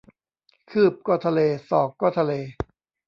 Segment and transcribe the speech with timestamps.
[0.69, 1.39] คืบก็ทะเล
[1.69, 2.31] ศอกก็ทะเล